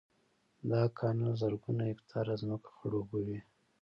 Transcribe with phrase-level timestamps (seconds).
[0.69, 3.39] دا کانال زرګونه هکټاره ځمکه خړوبوي